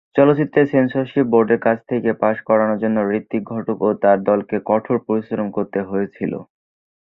চলচ্চিত্রটি 0.15 0.71
সেন্সরশিপ 0.73 1.25
বোর্ডের 1.33 1.59
কাছ 1.65 1.77
থেকে 1.89 2.09
পাস 2.21 2.37
করানোর 2.47 2.81
জন্য 2.83 2.97
ঋত্বিক 3.11 3.43
ঘটক 3.51 3.77
ও 3.81 3.99
তাঁর 4.03 4.17
দলকে 4.29 4.55
কঠোর 4.69 4.97
পরিশ্রম 5.07 5.47
করতে 5.57 5.79
হয়েছিল। 5.89 6.33